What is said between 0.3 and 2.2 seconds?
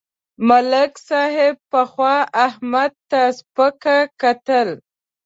ملک صاحب پخوا